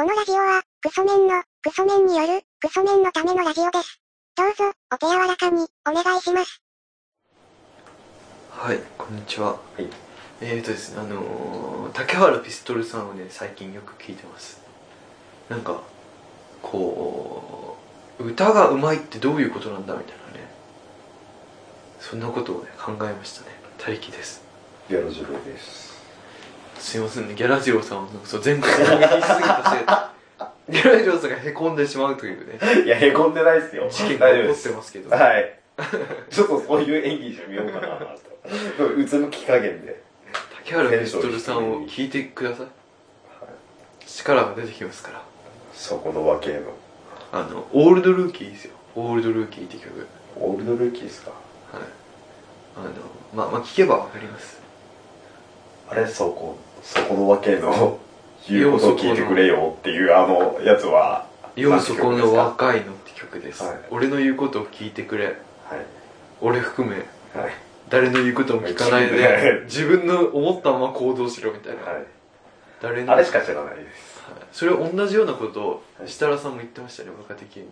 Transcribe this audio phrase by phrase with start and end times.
[0.00, 4.00] このラジオは、クソメンの、クソメンによる、クソメンのためのラジオです。
[4.34, 6.62] どうぞ、お手柔らかに、お願いします。
[8.48, 9.48] はい、こんにちは。
[9.48, 9.86] はい
[10.40, 14.62] えーとですね、あのー、竹原ピストルさんをね、最近よく聞いてます。
[15.50, 15.82] なんか、
[16.62, 17.76] こ
[18.18, 20.48] う、歌が上手いってどういうことなんだみたいなね。
[21.98, 23.48] そんなことをね、考えましたね。
[23.76, 24.42] 大気です。
[24.88, 25.89] ギャロジロです。
[26.80, 33.86] すいませんね、ギャラジローさんを、そう、前回攻撃しすぎたせいで、 ギャラジローさんが凹んでしまうというね、いや、へこんでないっすよ。
[33.90, 34.68] 事件が起こっ大丈夫です。
[34.68, 35.16] てますけど。
[35.16, 35.58] はい。
[36.30, 37.86] ちょっとそういう演技してみようかな
[38.78, 38.86] と。
[38.96, 40.00] うつむき加減で。
[40.64, 42.66] 竹原ピストルさんを聞いてください。
[44.06, 45.22] 力が出てきますから。
[45.72, 46.60] そこのわけの。
[47.32, 48.72] あの、オールドルーキーですよ。
[48.94, 50.06] オールドルーキーって曲。
[50.36, 51.30] オールドルーキーですか？
[51.72, 51.82] はい。
[52.76, 52.88] あの、
[53.34, 54.58] まあ、まあ、聞けばわかります。
[55.88, 57.98] あれ、そこ、そこのわけの、
[58.48, 63.62] 言うことを聞いてくれよっていうあのやつは、ようそこのは若いのって曲です。
[63.62, 65.26] はい俺の言うことを聞いてくれ。
[65.26, 65.28] い。
[66.40, 67.52] 俺含め、はい。
[67.88, 71.82] 誰の言うことも聞かないではい、自分の思ったまま行動しろみたいな。
[71.82, 72.04] はい。
[72.80, 74.20] 誰のあれしか知らないです。
[74.22, 77.66] はいそれ同じようなことを設楽さんも言ってましたね若手芸人に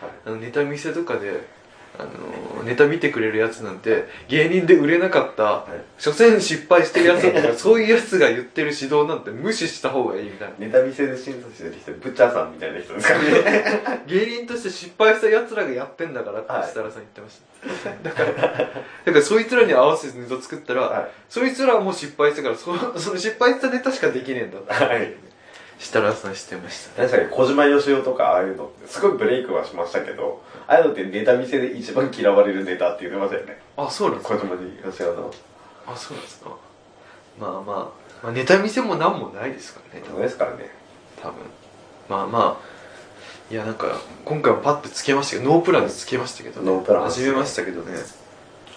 [0.00, 0.10] はい。
[0.26, 1.46] あのネタ見せとかで
[1.98, 5.82] あのネタ見てくれるやつなんて芸人で売れなかったはい。
[5.98, 10.54] 所詮失敗してるやつだからそういうやつが言ってる指導なんて無視した方がいいみたいな。
[10.58, 14.02] ネタ見せで審査してる人、ブッチャーさんみたいな人ですからね。
[14.06, 16.64] 芸人として失敗したやつらがやってんだからってはい。
[16.64, 17.40] 設楽さん言ってまし
[17.84, 21.10] た、だからだからそいつらに合わせてネタ作ったら、はい。
[21.28, 25.14] そいつらはもう失敗したからそその失敗したネタしかできねえんだって、はい
[25.82, 27.02] 設楽さん知ってました。
[27.02, 33.60] 確かに小島よしおとかああいうのってすごいブレイクはしましたけどああいうのってネタ見せで一番嫌われるネタって言ってましたよね。
[33.76, 34.36] あそうなんですか。
[34.36, 35.34] 小島よしおの。
[35.86, 36.50] あそうなんですか。
[37.38, 37.90] まあまあ、ま
[38.30, 40.04] あ、ネタ見せも何もないですからね。
[40.04, 40.70] 多そう分ですからね。
[41.20, 41.34] 多分。
[42.08, 47.98] まあまあいやなんか今回もパッてつけましたけどノープランでつけましたけど、ね、ノープラン始めましたけどね。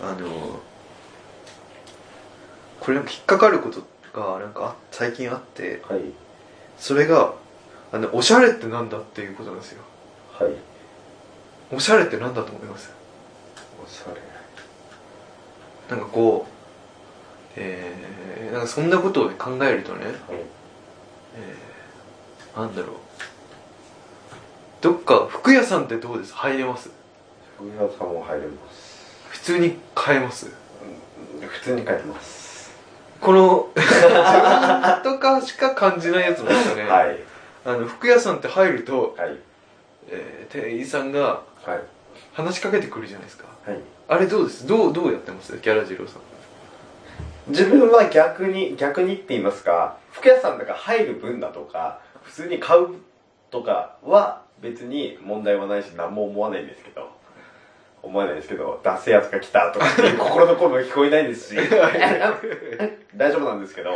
[0.02, 0.60] あの
[2.80, 3.82] これなんか引っかかること
[4.14, 6.02] がなんかあ最近あってはい
[6.78, 7.34] それが
[7.92, 9.84] あのおしゃれってなんだっていうことなんですよ。
[10.34, 10.52] はい。
[11.72, 12.92] おしゃれってなんだと思います？
[13.84, 14.22] おしゃれ。
[15.90, 16.52] なんかこう
[17.56, 20.16] えー、なんかそんなことをね考えるとねはい。
[21.38, 22.96] えー、なんだろう。
[24.82, 26.34] どっか服屋さんってどうです？
[26.34, 26.90] 入れます？
[27.58, 28.96] 福屋さんも入れます。
[29.30, 30.48] 普通に買えます？
[30.48, 32.55] うん普通に書いてます
[33.26, 37.18] この自分とかしか感じないやつなんですよね、はい。
[37.66, 39.36] あの服屋さんって入ると、はい。
[40.10, 41.80] えー店員さんがはい。
[42.34, 43.46] 話しかけてくるじゃないですか。
[43.66, 43.80] はい。
[44.08, 44.68] あれどうです？
[44.68, 45.58] どうどうやってます？
[45.58, 46.22] ギャラジローさん。
[47.48, 52.90] 自分は逆に逆にって言いますか服屋さんだから入る分だとか普通に買う
[53.52, 57.15] とかは別に問題はないし何も思わないんですけど
[58.06, 61.58] 思わないですけど出せやつが来たとかっていう 心の声も聞こえないですし
[63.16, 63.92] 大丈夫なんですけど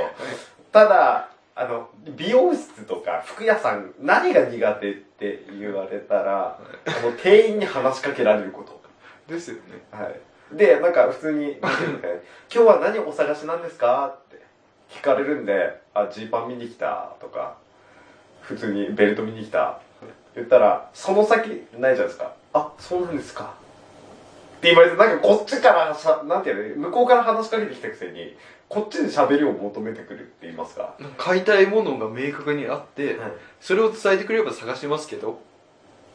[0.72, 8.80] ただあの美容室とか服屋さん何が苦手って言われたらあの店員に話しかけられること
[9.28, 9.62] ですよね
[9.92, 10.20] はい。
[10.54, 11.70] で、なんか普通に、今
[12.50, 14.42] 日は何お探しなんですかって
[14.90, 17.58] 聞かれるんで、あ、ジーパン見に来たとか、
[18.42, 19.80] 普通にベルト見に来た。
[20.36, 22.34] 言ったら、その先ないじゃないですか。
[22.54, 23.54] あ、そうなんですか。
[24.60, 28.36] って言われて、なんかこっちからさ、なんていうの、向こうから話しかけてきたくせに、
[28.68, 30.96] こっちに喋りを求めてくるって言いますか。
[31.18, 33.18] 買いたいものが明確にあって、
[33.62, 35.42] それを伝えてくれれば探しますけど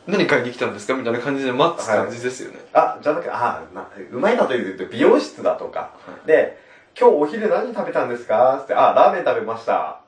[0.06, 5.94] 何買いに来たんですかみたいな感じで待つ感じですよね、あ、じゃなくて、あ、なうまいなと言うと美容室だとか。
[6.26, 6.58] で、
[6.98, 10.03] 今日お昼何食べたんですかつって、あ、ラーメン食べました。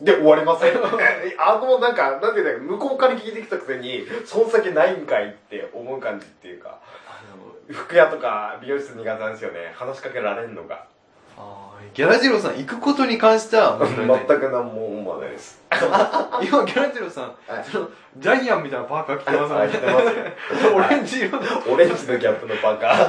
[0.00, 0.72] で、終わりません。
[1.38, 7.22] あの、なんか、なんていうんだろう向こうから聞いてきたくせに、その先ないんかいって思う感じっていうか、あ
[7.70, 9.72] の服屋とか美容室苦手なんですよね。
[9.76, 10.84] 話しかけられんのが。
[11.36, 15.62] あーギャラジローさん行くことに関しては問全く何も思わないです。
[15.70, 20.06] 今ギャラジローさん、はいそのジャイアンみたいなパーカー着てますはいね着てます
[20.66, 22.86] よオレンジ色のオレンジのギャップのバカ。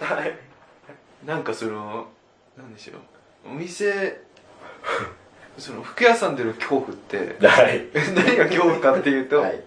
[0.00, 1.26] はい。
[1.26, 2.08] なんかその
[2.56, 4.20] なんでしょうお店
[5.58, 7.86] その服屋さんでの恐怖ってはい。
[8.14, 9.62] 何が恐怖かっていうと、はい。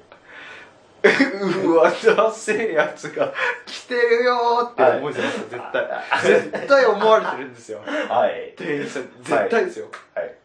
[1.04, 3.34] うわダセえやつが
[3.66, 8.54] 来てるよーって思うじゃないですか、絶対絶対思われてるんですよはい。
[8.56, 10.36] 店員さん絶対ですよ、はい。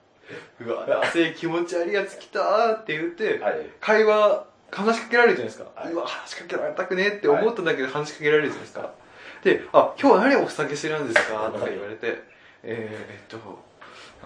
[0.67, 3.67] うわダセえ気持ち悪いやつ来たーって言って、はい。
[3.81, 8.91] 会話話しかけられるじゃないですか、はいうわ話しかけられたくねえって思っただけで話しかけられるじゃないですか、
[9.43, 12.23] で「あ今日は何お酒してるんですか?」とか言われて
[12.63, 13.39] 「えー、えっと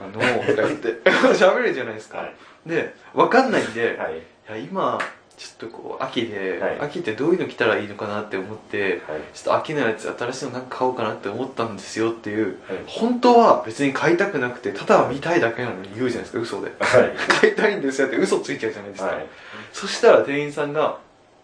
[0.01, 0.19] あのと
[0.63, 2.35] か言って喋るじゃないですか、はい。
[2.67, 4.23] で分かんないんで、い、はい。
[4.49, 4.99] や今
[5.37, 6.81] ちょっとこう秋で、はい。
[6.81, 9.21] 秋ってどういうの着たらいいのかなって思ってはい。
[9.35, 12.57] ちょっと秋のやつ新しいのなんか買おうかなって思ったんですよっていうはい。
[12.87, 16.73] 本当は別に買いたくなくてただ見たいだけなのに言うじゃないですか嘘で。
[16.79, 17.13] はい。
[17.41, 19.27] 買いたいんですよって嘘ついちゃうじゃないですか、はい。
[19.73, 20.99] そしたら店員さんが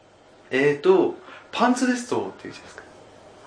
[0.50, 1.14] 「えーと
[1.50, 2.82] パンツですと」って言うじゃないですか。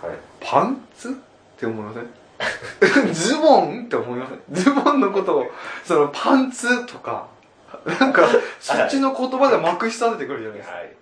[0.08, 0.18] はい。
[0.42, 1.10] パンツ？
[1.10, 1.14] っ
[1.60, 2.21] て思いません？
[3.14, 4.42] ズボンって思いません？
[4.52, 5.52] ズボンのことを
[5.84, 7.28] そのパンツとか
[8.00, 8.28] なんか
[8.60, 10.94] そっちの言葉でまくし立ててくるじゃないですか、はい。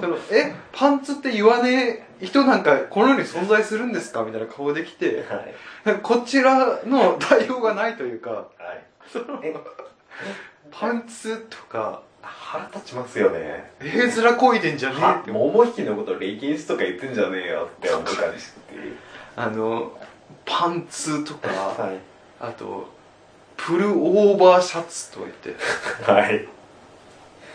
[0.00, 4.22] そのえパンツって言わねえ人なんかこの世に存在するんですか？
[4.24, 5.24] みたいな顔できて
[5.84, 5.98] はい。
[6.02, 8.48] こちらの対応がないというかはい。
[9.12, 9.54] そのえ
[10.70, 13.72] パンツとか腹立ちますよね。
[13.80, 15.30] 絵面こいでんじゃねえはって。
[15.30, 18.58] 桃引きのことレギンスとか言ってんじゃねえよって思ったりして。
[19.36, 19.96] あの
[20.44, 21.98] パンツとかはい。
[22.40, 22.88] あと
[23.56, 26.10] プルオーバーシャツとか言って。
[26.10, 26.48] はい。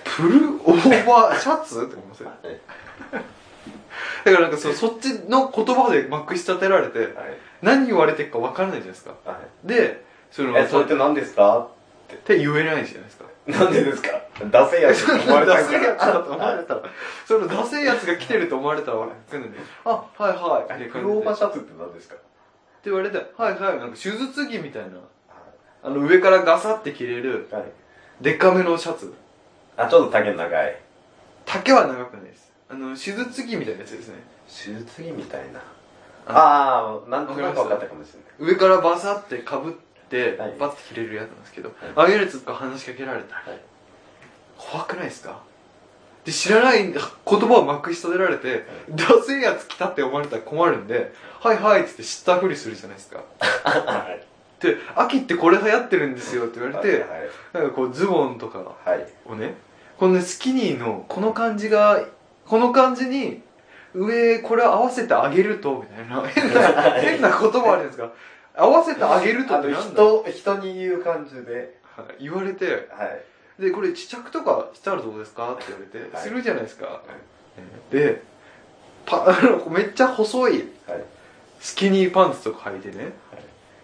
[0.04, 1.84] プルオーバーシャツ？
[1.84, 2.32] って思いますよ
[4.26, 7.10] だからなんかそそっちの言葉でまくし立てられてはい。
[7.62, 9.16] 何言われてるか分からないじゃないですか。
[9.26, 9.68] はい。
[9.68, 11.70] でそのえそれって何ですか？
[12.14, 13.26] って言えないじゃないですか。
[13.48, 14.10] なんでですか？
[14.52, 16.82] ダセえやつって思われたダんかセえやつだらと思われたら。
[17.26, 19.50] そのダセえやつが来てると思われたら分かんない。
[19.50, 20.82] んであはいはい。
[20.82, 22.16] ってクローバーシャツって何ですか？
[22.86, 23.54] 言われてはい。
[23.60, 24.90] はいなんか手術着みたいな。
[25.84, 27.64] あの上からガサって着れるはい。
[28.22, 29.14] デカめのシャツ。
[29.76, 30.80] あちょっと丈の長い。
[31.46, 32.52] 丈は長くないです。
[32.70, 34.16] あの手術着みたいなやつですね。
[34.48, 35.60] 手術着みたいな。
[36.26, 38.52] あああなんとなく分かったかもしれない。
[38.52, 39.74] 上からバサってかぶっ
[40.10, 40.56] てはい。
[40.58, 41.72] バッて着れるやつなんですけど、い。
[41.96, 43.60] ああいうやつとか話しかけられたら、はい。
[44.58, 45.42] 怖くないですか？
[46.26, 53.24] で知らない言葉をまくし立てられて、ダセえやつ来たって思われたら困るんで「はいはい」っつって知ったふりするじゃないですか。
[53.42, 54.26] はい。
[54.62, 57.10] で「秋ってこれ流行ってるんですよ」って言われて、はい
[57.52, 59.06] なんかこうズボンとかはい。
[59.26, 59.56] をね
[59.98, 62.02] このねスキニーのこの感じが
[62.48, 63.42] この感じに
[63.94, 66.24] 上これ合わせてあげるとみたいな。
[66.30, 66.62] 変な
[66.92, 68.10] 変な言葉あるんですか。
[68.56, 71.78] 合わせてあげるとって人人に言う感じで。
[71.98, 72.24] はい。
[72.24, 73.22] 言われてはい
[73.60, 76.24] でこれ試着とかしたらどうですかって言われて、はい。
[76.24, 77.02] するじゃないですか、
[77.92, 78.22] で
[79.06, 80.52] パ あのめっちゃ細い
[80.88, 81.04] はい。
[81.60, 83.14] スキニーパンツとか履いてね、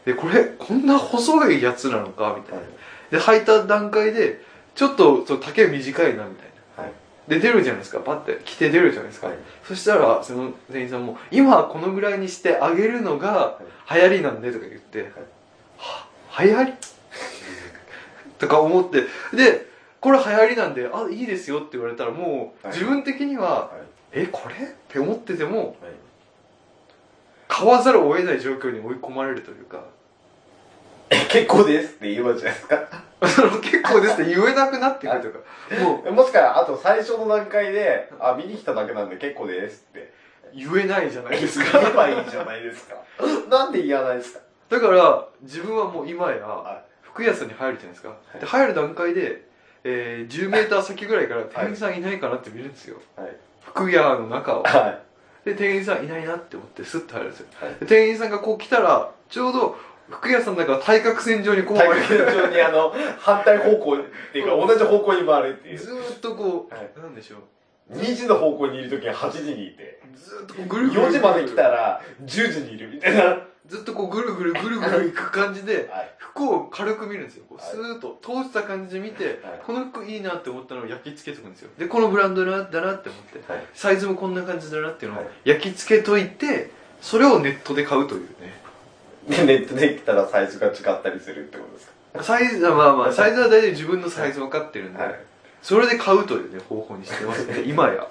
[0.06, 2.64] でこれこんな細いやつなのかみたいな、
[3.12, 4.42] で履いた段階で
[4.76, 6.84] ちょっとそう丈短いなみたいな。
[6.84, 6.94] はい。
[7.30, 8.00] で出るじゃないですか。
[8.00, 9.38] パッて着て出るじゃないですか、はい。
[9.64, 15.12] そしたらその店員さんも「今はこのぐらいにしてあげるのが流行りなんで」とか言って
[15.78, 16.08] 「は
[16.44, 16.74] 流行り?」
[18.40, 19.04] とか思って
[19.36, 19.68] で
[20.00, 22.76] これ流行りなんで「あいいですよ」って言われたらもうはい。
[22.76, 23.88] 自分的にははい
[24.24, 25.76] 「えこれ?」って思っててもはい。
[27.48, 29.84] 買わざるを得ない状況に追い込まれるというか。
[31.10, 32.88] え 結構ですって言うわけじゃないですか。
[33.62, 35.30] 結構ですって言えなくなってくると
[35.76, 35.84] か。
[35.84, 40.18] もう もしくはあと最初の段階であ見に来ただけなんで結構ですって。
[40.52, 42.96] 言えないじゃないです言かえばいいじゃないですか。
[43.50, 44.40] なんで言わないですか。
[44.70, 46.82] だから自分はもう今やは
[47.14, 48.40] 服屋さんに入るじゃないですか、い。
[48.40, 49.44] で入る段階で、
[49.84, 53.36] えー、10メーター先ぐらいから店員さんいないかなって見るんですよ、はい。
[53.62, 54.64] 服屋の中を。
[54.64, 55.00] は
[55.46, 57.48] で店員さんいないなって思ってスッと入るんですよ。
[57.80, 59.78] で店員さんがこう来たらちょうど
[60.10, 65.78] 服屋さんだから対角線上にこう対角線上にあの反対方向っていうか同じ方向に回るっていう。
[65.78, 66.92] ずーっとこう、はい。
[66.98, 67.40] なんでしょう
[67.92, 73.24] 2時の方向にいる時に8時にいてずーっとこうぐるぐる4時まで来たら10時にいるみたいな。
[73.24, 75.86] はずっとこうぐるぐるぐるぐるいく感じでい。
[76.18, 77.44] 服を軽く見るんですよ。
[77.48, 77.70] こうはい。
[77.72, 79.38] スーッと通した感じで見て、はい。
[79.64, 81.70] この服いいなって思ったのを焼き付けとくんですよ。
[81.78, 82.94] でこのブランドだなって思っ
[83.44, 83.64] てはい。
[83.76, 85.50] サイズもこんな感じだなっていうのをはい。
[85.50, 88.60] 焼き付けといてそれをネットで買うというね。
[89.30, 92.24] で ネットで来たらサイズが違ったりするってことですか？
[92.24, 95.20] サイズはまあまあサイズは大体自分のサイズ分かってるんで、はい
[95.62, 97.62] それで買うというね方法にしてますね。
[97.68, 98.08] 今や。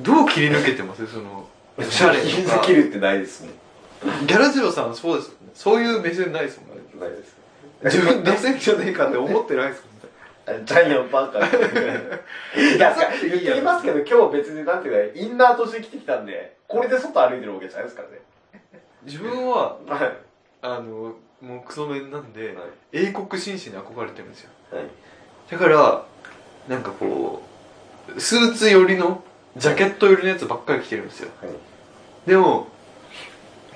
[0.00, 1.06] どう切り抜けてます？
[1.06, 2.56] そのおしゃれ気とか。
[2.56, 3.50] づ切るってないですね
[4.26, 5.36] ギャラジロさんそうですよね。
[5.54, 6.82] そういう目線ないですもんね。
[6.98, 7.36] ないです。
[7.84, 10.64] 自分出せんじゃねえかって思ってないですもんね。
[10.64, 18.20] ジャイアンバカっていや言っていますけど今日別になんていうかインナーとして着てきたんでこれで外歩いてるわけじゃないですからね。
[19.04, 20.16] 自分ははい。
[20.62, 22.56] あのもうクソメンなんで、はい。
[22.92, 24.50] 英国紳士に憧れてるんですよ。
[24.50, 24.59] はい
[25.50, 26.04] だから
[26.68, 27.42] なんかこ
[28.14, 29.22] うスーツ寄りの
[29.56, 31.30] ジャケット寄りのやつばっかり着てるんですよ。
[31.42, 31.52] はい。
[32.28, 32.68] でも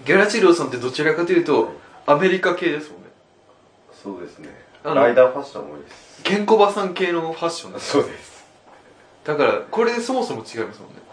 [0.04, 1.72] ギャラチローさんってどちらかというと
[2.06, 3.08] アメリカ系ですもんね。
[4.02, 4.48] そうですね。
[4.84, 6.22] ライダーファッション多いです。
[6.22, 8.44] ケンコバさん系のファッションですそうです。
[9.24, 11.04] だからこれでそもそも違いますもんね。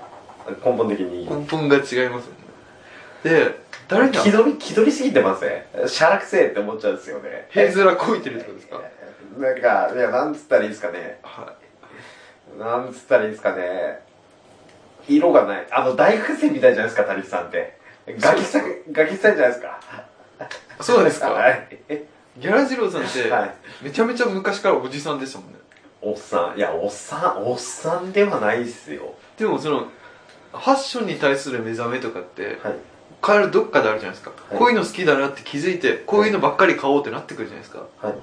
[0.63, 2.40] 根本的に根本が違いますもんね
[3.23, 5.87] で誰に気取り気取りすぎてません？
[5.87, 7.47] しゃらくせえって思っちゃうんですよね。
[7.49, 8.81] ヘイズラこいてるってことですか？
[9.37, 11.19] なんかいやなんつったらいいですかね。
[11.23, 11.53] は
[12.59, 13.99] なんつったらいいですかね。
[15.07, 15.67] 色がない。
[15.71, 17.79] あの大学生みたいじゃないですかタリスさんって。
[18.19, 19.79] ガキさんガキさんじゃないですか。
[20.79, 21.31] いそうですか。
[21.31, 21.67] はい。
[22.37, 23.55] ギャラジローさんってはい。
[23.83, 25.57] めちゃめちゃ昔からおじさんでしたもんね。
[26.01, 26.57] おっさん。
[26.57, 29.15] いやおっさんおっさんではないっすよ。
[29.37, 32.75] でもそのファッションに対する目覚めとかってはい
[33.21, 34.57] 彼どっかであるじゃないですか、い。
[34.57, 37.85] こういうの好きだなって気づいてこういうのばっかり買おうってなってくるじゃないですか。
[38.01, 38.15] はい。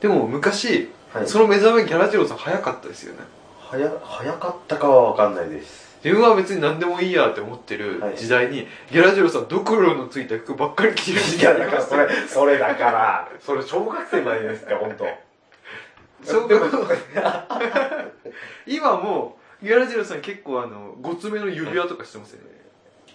[0.00, 1.26] でも昔、はい。
[1.26, 3.20] その目覚めギャラジローさん早かったですよね。
[3.60, 5.92] 早早かったかは分かんないです。
[6.04, 8.16] 自分は別に何でもいいやって思ってるはい。
[8.16, 11.20] 時代に、ギャラジローさんドクロのついた服ばっかり着てる。
[11.20, 15.06] 時いや代だからそれそれだからそれ小学生までですって本当
[16.24, 16.94] 小学校
[18.66, 22.50] 今もうギャラジローさん結構あのごつめの指輪とかしてますよね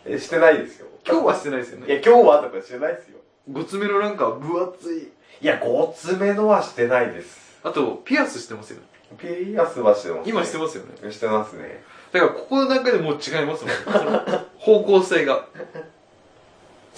[0.07, 0.87] えしてないですよ。
[1.07, 1.87] 今日はしてないですよね。
[1.87, 3.17] いや今日はとかしてないですよ。
[3.51, 5.09] ごつめのなんか分厚い。
[5.41, 7.59] いやごつめのはしてないです。
[7.63, 8.83] あとピアスしてますよね。
[9.17, 11.11] ピアスはしてます、今してますよね。
[11.11, 11.81] してますね。
[12.11, 14.21] だからここの中でもう違いますもんその
[14.59, 15.45] 方向性が。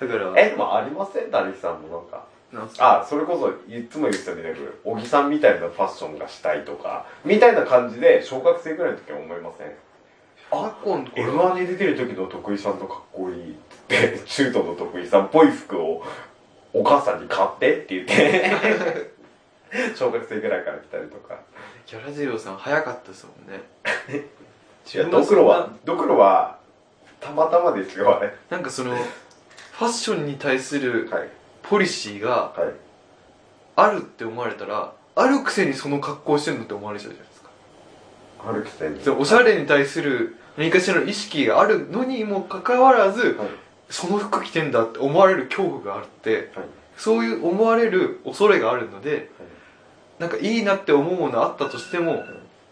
[0.00, 0.32] だから。
[0.36, 1.30] えでもありません？
[1.30, 2.24] ダリさんもなんか。
[2.52, 3.00] なんすか？
[3.00, 7.06] あそれこそいつも言ってたみたいな小木さんみたいなファッションがしたいとか。
[7.24, 9.72] みたいな感じで小学生ぐらいの時は思いません？
[10.54, 13.54] あこんこれ M1 に出てる時の徳井さんとかっこいいっ
[13.88, 14.20] て。
[14.26, 16.04] 中途の徳井さんっぽい服を
[16.74, 19.10] お母さんに買ってって言って。
[19.96, 21.38] 小学生ぐらいから来たりとか。
[21.86, 23.62] ギャラジローさん早かったですもんね。
[24.94, 26.58] いやドクロはドクロは
[27.20, 28.34] たまたまですよあれ。
[28.50, 31.28] なんかそのファッションに対するはい。
[31.62, 32.74] ポリシーがはい。
[33.76, 37.31] あるって思われたらあるくせにその格好してんのって思われちゃうじゃな
[38.50, 43.48] いですかあるくせにそのおしゃれに対する何かしらの意識があるのにもかかわらずはい。
[43.90, 46.66] その服着てんだって思われる恐怖があってはい。
[46.96, 49.30] そういう思われる恐れがあるので
[50.18, 52.22] なんかいいなって思うものあったとしても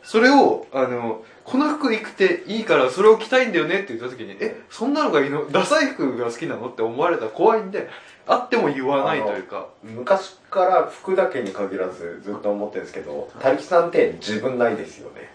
[0.03, 5.51] それをあのこの服着ていいからそれを着たいんだよねって言った時にえそんなのがいいの？
[5.51, 7.89] ダサい服が好きなのって思われたら怖いんで
[8.27, 9.67] あっても言わないというか。
[9.83, 15.29] 昔から服だけに限らずずっと思ってるんですけどたりきさんって自分ないですよね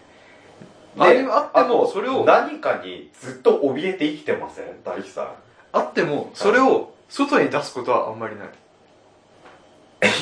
[0.98, 4.64] あれあってもそれを何かにずっと怯えて生きてません？
[4.84, 5.28] たりきさん
[5.72, 8.48] あってもそれを外に出すことはあんまりない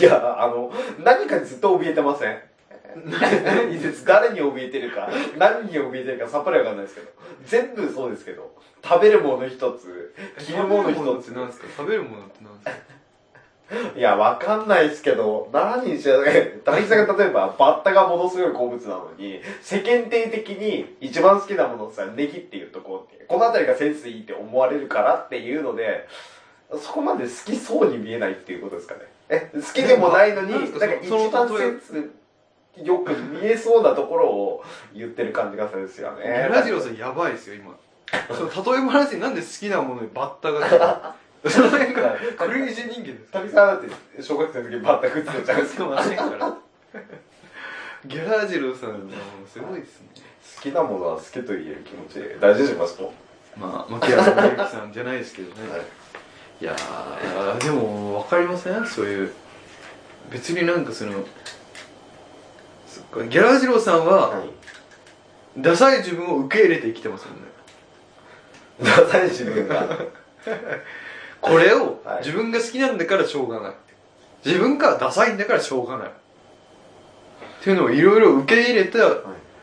[0.00, 2.38] いや、あの、何かにずっと怯えてません？
[3.07, 7.09] 何です誰に怯えてるか、何に怯えてるかさっぱりわかんないですけど。
[7.47, 8.54] 全部そうですけど。
[8.83, 12.38] 食べるもの一つ、着るもの一つ食べるものって。
[12.43, 12.83] 何ですか？
[13.97, 26.06] いや、わかんないですけど、何にしろね、大さんが例えば、バッタがものすごい好物なのに、世間体的に一番好きなものをさ、ネギっていうとこうって、この辺りがセンスいいって思われるからっていうので、
[26.78, 29.00] そこまで好きそうに見えないっていうことですかね。
[29.28, 32.11] え、好きでもないのに、ななんんか一番センス
[32.83, 36.49] よく見えそうなところを 言ってる感じがするんですよね。
[36.50, 37.75] ラジローさんやばいですよ今
[38.28, 46.02] その例え話になんで好きなものにバッタが来るその辺がクレイジー人間です旅さんだって小学生の時バッタ食ってたじゃないですか。
[46.02, 46.56] しかもから
[48.06, 49.08] ギャラジローさんはもう
[49.50, 50.08] すごいですね
[50.56, 53.12] 好きなものは好きと言える気持ちで大事にしますと。
[53.56, 55.80] まあ牧原紀之さんじゃないですけどね、はい
[56.60, 58.86] い、やーでも分かりません？
[58.86, 59.32] そういう
[60.30, 61.24] 別になんかその
[62.86, 64.48] そっかギャラジローさんは、はい。
[65.56, 67.42] ダサい自分を受け入れて生きてますもんね
[68.80, 69.86] ダサい自分が。
[71.44, 72.18] これをはい。
[72.18, 73.72] 自分が好きなんだからしょうがない
[74.44, 76.08] 自分がダサいんだからしょうがない。
[76.08, 76.10] っ
[77.62, 78.98] ていうのをいろいろ受け入れた、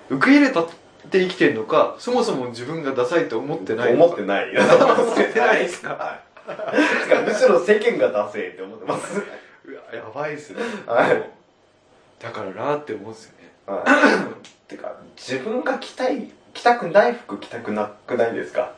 [0.09, 0.69] 受け入れたっ
[1.11, 4.05] て生きてるのかそもそも自分がダサいと思ってないのか。
[4.05, 4.49] 思ってない。
[4.49, 5.89] 思ってないですか？
[5.89, 7.23] はい。
[7.27, 9.19] むしろ世間がダセーって思ってます。
[9.65, 11.29] うわやばいっすね、はい。
[12.19, 13.51] だからなって思うんですよね。
[13.67, 13.83] は
[14.67, 14.69] い。
[14.69, 18.73] てか、自分が着たい、着たくない服着たくなくないですか？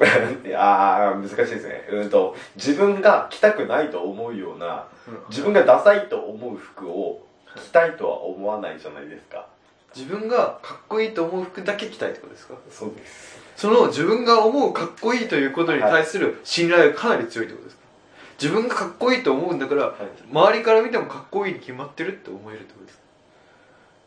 [0.46, 1.86] いやー、難しいですね。
[1.90, 4.86] うんと、自分が着たくないと思うような、
[5.28, 7.24] 自分がダサいと思う服を
[7.56, 9.46] 着たいとは思わないじゃないですか。
[9.94, 12.54] 自分がかっこいいと思う服だけ着たいってことですか？
[12.70, 13.38] そうです。
[13.56, 17.82] その自分が思うかっこいいということに対する信頼がかなり強いってことですか？
[18.42, 19.94] 自分がかっこいいと思うんだから、はい
[20.32, 23.03] 周りから見てもかっこいいに決まってるって思えるってことですか？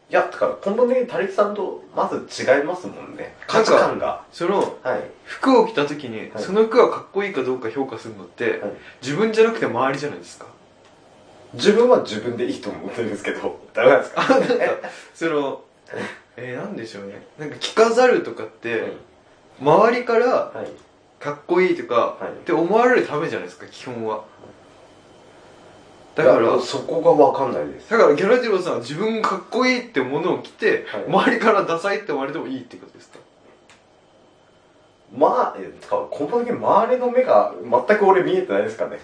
[0.09, 3.35] いや、だから、このね、タリキさんとまず違いますもんね。
[3.45, 4.23] 価値観が。
[4.31, 5.01] そのはい。
[5.25, 6.43] 服を着た時に、はい。
[6.43, 8.71] その服がかっこいいかどうか評価するのって、はい。
[9.01, 10.45] 自分じゃなくて周りじゃないですか。
[11.53, 14.21] 自分は自分でいいと思ってるんですけど、 ダメなんですか？
[14.25, 14.55] あなんか
[15.13, 15.61] その
[16.37, 17.25] えー、なんでしょうね。
[17.37, 18.91] なんか着飾るとかって、はい。
[19.61, 20.71] 周りからはい。
[21.21, 22.31] かっこいいとか、はい。
[22.31, 24.23] って思われるためじゃないですか基本は
[26.17, 27.89] だからそこが分かんないです。
[27.91, 31.05] だからギャラジロさんは自分がかっこいいってものを着て、はい。
[31.07, 33.19] 周りからダサいって思われてもいいってことですか？
[35.15, 38.99] まあえつか根本的に周りの目が全く俺見えてないですかね。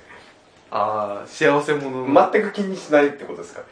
[0.72, 1.90] ああ幸せ者。
[2.08, 3.68] の、全く気にしないってことですかね。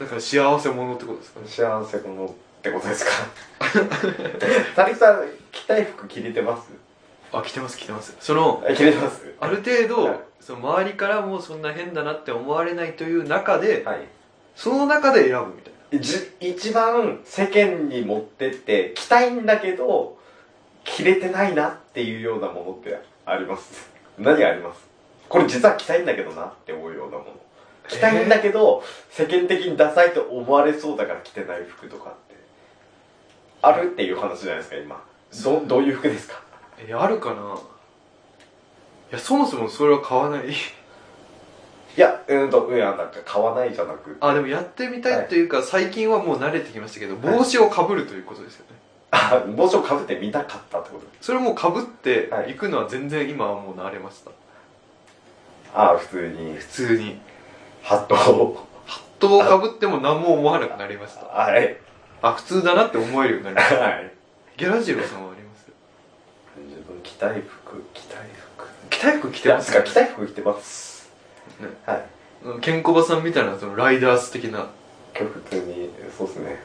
[0.00, 1.46] だから幸せ者ってことですかね？
[1.48, 2.28] 幸せ者っ
[2.60, 3.10] てことですか。
[4.74, 5.22] タリキさん
[5.52, 6.68] 着たい服着れてます？
[7.32, 8.16] あ着てます着てます。
[8.20, 9.34] そのあ着れてます。
[9.40, 10.20] ある程度、はい。
[10.40, 14.00] その周りからもそんな変だなって思われないという中で、はい。
[14.56, 15.98] その中で選ぶみたいな。
[16.00, 20.18] じ一番世間に持ってって着たいんだけど
[20.84, 23.90] 着れてないなっていうようなものってあります？
[24.18, 24.86] 何があります？
[25.28, 27.26] これ実は着たいんだけどなって思うようなもの。
[27.88, 32.36] 着たいんだけど、世間的にダサいと思われそうだから着てない服とかって。
[33.62, 35.02] あるっていう話じゃないですか今。
[35.44, 36.40] どどういう服ですか？
[36.78, 37.58] えあるかな？
[39.10, 40.50] いやそもそもそれは買わない。
[40.50, 40.52] い
[41.96, 44.16] やうんといやなんか買わないじゃなく。
[44.20, 48.76] あでもやってみたいというか、最近はもう慣れてきましたけど帽子をかぶるということですよね、
[49.10, 51.06] あ帽子をかぶってみたかったってこと？
[51.20, 52.52] それもかぶってはい。
[52.52, 54.30] 行くのは全然今はもう慣れました。
[55.74, 56.54] ああ普通に。
[56.54, 57.20] 普通に。
[57.82, 58.14] ハット。
[58.14, 61.26] をハットをかぶっても何も思わなくなりました。
[61.26, 61.76] はい。
[62.22, 63.80] あ普通だなって思えるようになりました。
[63.80, 64.12] はい。
[64.56, 65.34] ギャラジロさんは
[67.02, 68.66] 着たい服着たい服。
[68.90, 69.72] 着たい服着着てます？
[69.72, 71.10] か着たい服着てます。
[71.60, 71.68] ね。
[71.86, 72.60] はい。
[72.60, 74.68] ケンコバさんみたいなそのライダース的な。
[75.14, 76.62] 普通にそうですね。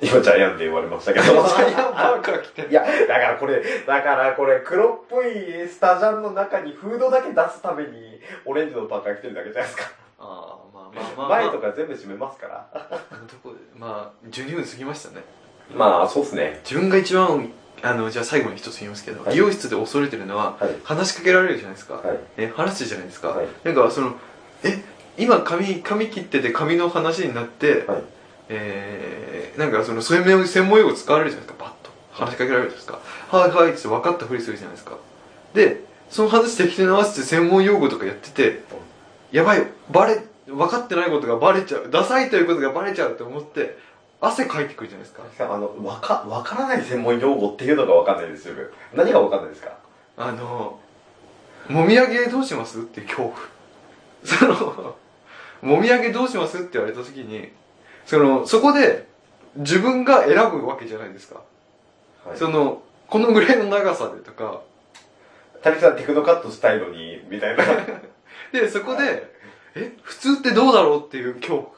[0.00, 1.24] 今ジャイアンって言われましたけど。
[1.26, 9.90] ジャイアンパーカー着ていやだからこれだからこれ黒っぽいスタジャンの中にフードだけ出すためにオレンジのパーカー着てるだけじゃないですか。
[10.20, 12.66] ああまあまあまあ、まあ、前とか全部閉めますから。
[12.72, 15.24] あのとこでまあ12分過ぎましたね。
[15.74, 16.60] まあそうですね。
[16.62, 17.50] 自分が一番
[17.82, 19.32] あのじゃあ最後に一つ言いますけど、はい。
[19.34, 20.70] 美容室で恐れてるのは、はい。
[20.84, 22.40] 話しかけられるじゃないですか、はい。
[22.40, 23.46] ね、話してるじゃないですか、はい。
[23.64, 24.14] なんかその
[24.64, 24.82] え
[25.16, 28.02] 今髪髪切ってて髪の話になって、はい。
[28.50, 31.64] えー、なんかその専門専門用語使われるじゃないですか。
[31.64, 31.90] パッと。
[32.12, 33.00] 話しかけられるじゃないですか。
[33.36, 34.96] はいはいって分かったふりするじゃないですか。
[35.54, 38.62] でその話適当に合わせて専門用語とかやってて
[39.30, 43.76] やばいバレ分かってないことがバレちゃうダサいということがバレちゃうと思って
[44.20, 45.54] 汗かいてくるじゃないですか。
[45.54, 48.54] あのわかわからない専門用語っていうのがわかんないですよ
[48.94, 49.78] 何がわかんないですか？
[50.16, 50.78] あの
[51.68, 52.80] もみあげどうします？
[52.80, 53.34] って恐怖
[54.24, 54.96] その
[55.62, 56.58] もみあげどうします？
[56.58, 57.52] って言われた時に
[58.06, 59.06] そのそこで
[59.56, 61.42] 自分が選ぶわけじゃないですか、
[62.24, 62.36] はい。
[62.38, 64.62] そのこのぐらいの長さでとか。
[65.60, 67.64] タリさんテクノカットしたいのにみたいな。
[68.52, 69.34] でそこで
[69.74, 71.04] え普通ってどうだろう？
[71.04, 71.68] っていう恐怖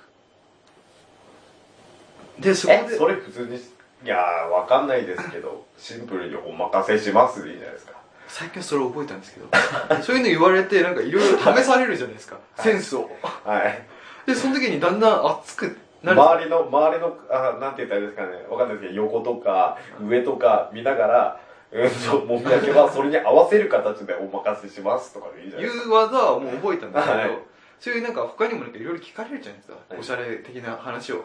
[2.41, 7.93] でそこでえそれ普通にいやーわかんないですけどシンプルにお任せしますでいいじゃないですか。
[8.29, 9.49] 最近それ覚えたんですけど
[10.03, 13.11] そういうの言われてなんかいろいろ試されるじゃないですか センスを。
[13.45, 13.83] はい。
[14.27, 16.21] でその時にだんだん熱くなる。
[16.21, 18.47] 周りの周りのあなんて言ったらいいですかね。
[18.49, 19.77] わかんないですけど横とか
[20.07, 21.41] 上とか見ながら
[21.73, 25.85] うんともみあげはそれに合わせる形でお任せしますとかでいいじゃないですか。
[25.85, 27.39] いう技はもう覚えたんですけど、はい
[27.81, 30.01] そういうなんか他にもなんかいろいろ聞かれるじゃないですか、はい。
[30.01, 31.25] おしゃれ的な話を、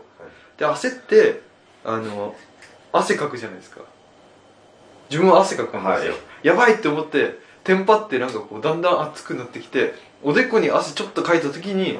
[0.57, 1.41] で焦って
[1.83, 2.33] あの
[2.93, 3.81] 汗かくじゃないですか。
[5.09, 6.47] 自分は汗かくんですよ、はい。
[6.47, 11.99] やばいって思ってテンパってなんかこうだんだん熱くなってきておでこに汗ちょっとかいた時に、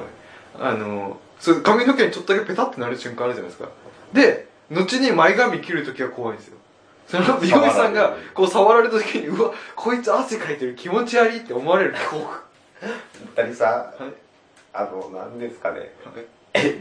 [0.58, 3.70] あのそう髪の毛にちょっとだけペタってなる瞬間あるじゃないですか。
[4.14, 6.58] で後に前髪切る時は怖いんですよ。
[7.08, 11.92] その美容師さんが こう触られた時にうわこいつ汗かいてる気持ち悪いって思われる。
[11.92, 12.42] 恐怖
[13.36, 14.04] 二人さん。
[14.04, 14.25] はい
[14.78, 15.94] あの何ですかね。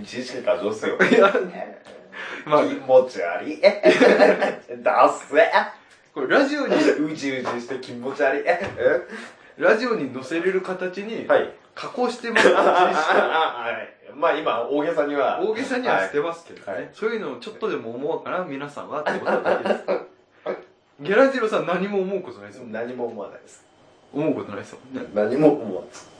[0.00, 0.98] 自意識過剰っすよ。
[0.98, 1.32] いや。
[2.44, 3.60] まあ気持ち悪い。
[3.62, 4.60] え。
[4.82, 5.50] ダッセ。
[6.12, 8.42] これラジオにうじうじして気持ち悪い。
[8.44, 8.60] え。
[9.58, 11.52] ラジオに載せれる形にはい。
[11.74, 13.72] 加工してます は
[14.10, 14.12] い。
[14.12, 15.40] まあ今大げさには。
[15.40, 16.82] 大げさにはしてますけどね、はい。
[16.82, 19.84] はいそういうのをちょっとでも思うかな皆さんはってことだけです。
[21.00, 22.78] ギャラジロさん何も思うことないですもんね。
[22.78, 23.64] 何も思わないです。
[24.12, 25.08] 思うことないですもんね。
[25.12, 25.90] 何も思わない。
[25.90, 26.10] です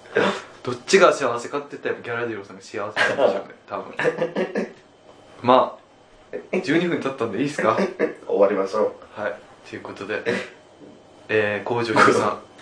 [0.64, 3.94] どっちが幸せかって言ったらやっぱギャラジロさんが幸せなんでしょうね多分。
[5.42, 5.78] ま
[6.32, 7.74] あ12分経ったんでいいですか？
[7.74, 7.88] はい
[8.26, 8.96] 終わりましょ
[9.68, 10.22] ということで
[11.28, 12.06] えー、工場さんう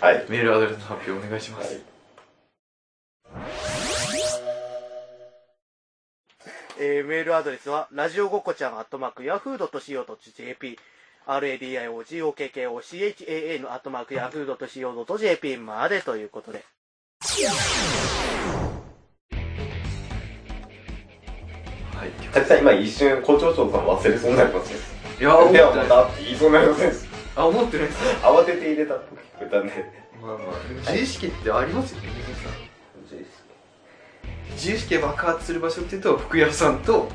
[0.01, 0.25] はい。
[0.29, 1.81] メールアドレスの発表お願いします、
[6.79, 10.77] えーメールアドレスは、ラジオごこちゃん、アットマーク、ヤフー .co.jp、
[11.25, 16.63] radiokokochan、アットマーク、ヤフー .co.jp までということで。
[17.41, 17.53] は
[21.97, 22.09] はい。
[22.09, 24.79] ってたくさん今一瞬校長長さん忘れそうになりますよ
[25.19, 26.93] いや思ってではまたって言いそうになりません。
[27.35, 27.87] あ思ってない。
[27.87, 29.73] ですた慌てて入れたっぽく聞こえたんで。
[30.21, 32.51] まあまあ自意識ってありますよね皆さん。
[34.53, 37.09] 自意識が爆発する場所っていうと服屋さんと、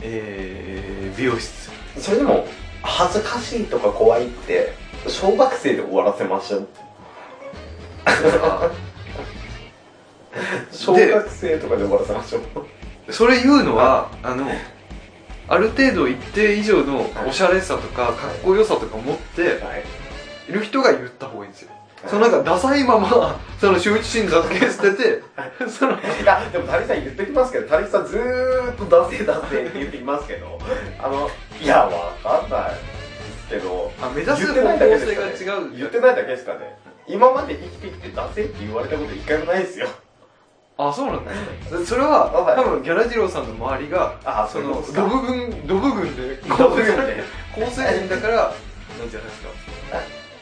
[0.00, 1.70] えー、美容室。
[1.98, 2.46] それでも
[2.82, 4.72] 恥ずかしいとか怖いって
[5.06, 6.68] 小学生で終わらせましょう。
[8.06, 8.70] あ
[10.70, 12.38] 小学生とかで終わらせましょ？
[13.08, 14.46] うそれ言うのはあの
[15.48, 19.84] ある程度一定以上のおしゃれさとかかっこよさとか持ってはい。
[20.48, 21.70] いる人が言った方がいいんですよ。
[22.06, 25.22] そのなんかダサいままその羞恥心だけ捨てて
[25.70, 30.58] そのいやでもタリさん言ってきますけどタリさんずーっと男性男性って言ってきますけど
[31.02, 31.30] あの
[31.62, 35.14] いやわかんないですけどあ目指す方向性
[35.46, 36.76] が違う言ってないだけですかね。
[37.08, 39.88] 今まで生きてきて男性って言われたこと一回もないですよ
[40.76, 41.30] あそうなんだ。
[41.86, 42.56] それははい。
[42.56, 46.38] 多分ギャラジローさんの周りがあそのドブ軍ドブ軍で
[47.54, 48.52] 構成人だから
[48.98, 49.48] なんじゃないですか。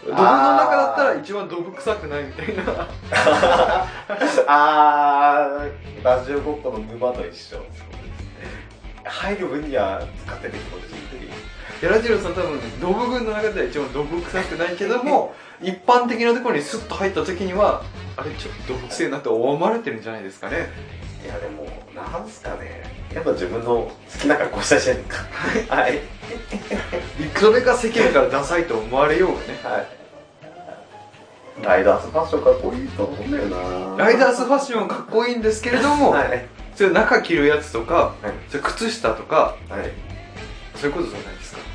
[0.05, 0.23] ドブの
[0.57, 2.88] 中だったら一番ドブ臭くないみたいな。
[4.49, 6.05] あー。
[6.05, 7.59] ラジオごっこの沼と一緒。
[9.05, 11.31] 入る分には使ってて気持ちいい
[11.90, 17.83] さん多分ドブ軍の中では一番ドブ臭くないけども 一般的なところにスッと入った時には
[18.16, 20.71] あれちょっとドブ臭いなって思われてるんじゃないですかね。
[21.25, 22.83] いやでもなんすかね。
[23.14, 25.03] やっぱ自分の好きな格好したいじゃない。
[25.03, 25.18] です
[25.68, 26.01] かはい。
[27.38, 29.61] それが世間からダサいと思われようがね。
[29.62, 29.87] はい。
[31.64, 34.05] ライダースファッションかっこいいと思うんだよな。
[34.05, 36.47] ライダースファッションかっこいいんですけれども、はい。
[36.75, 38.33] それ中着るやつとか、はい。
[38.49, 40.12] それ靴下とかはい。
[40.77, 41.71] そういうことじゃないですか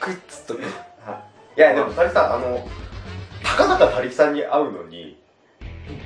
[0.00, 0.60] 靴とか。
[1.56, 1.60] い。
[1.60, 2.68] やでもタリさんあの
[3.42, 5.18] たかだかタリさんに会うのに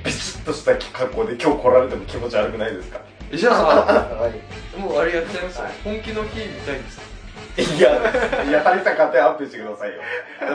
[0.03, 2.99] ビシッとした格好で今日来られても気持ち悪くないですか？
[3.31, 4.79] じゃあはい。
[4.79, 5.73] もうあれやっちゃいました、はい。
[5.83, 6.99] 本気の日みたいです。
[7.57, 10.01] いや、いや、タリさん勝手にアップしてくださいよ。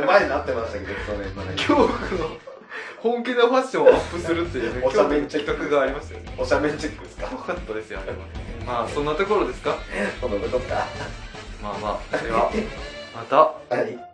[0.07, 1.89] 前になってましたけど、それ、まだ今日の
[2.99, 6.35] 本気のファッションをアップするっていうねおしゃべん今日の企画がありましたよね。
[6.37, 7.31] おしゃべんチェックですか？
[7.31, 8.19] よかったですよあれは
[8.67, 9.77] まあそんなところですか？
[10.21, 10.87] そのことか？
[11.63, 12.51] まあまあでは
[13.15, 13.37] また
[13.75, 14.10] はい。